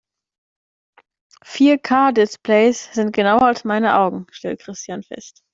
[1.45, 5.43] "Vier-K-Displays sind genauer als meine Augen", stellt Christian fest.